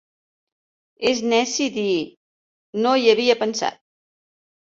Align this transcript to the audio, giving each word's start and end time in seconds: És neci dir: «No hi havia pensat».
És 1.09 1.19
neci 1.33 1.67
dir: 1.75 1.91
«No 2.85 2.93
hi 3.01 3.13
havia 3.13 3.37
pensat». 3.43 3.79